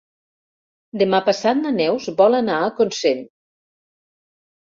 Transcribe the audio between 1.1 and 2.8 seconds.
passat na Neus vol anar a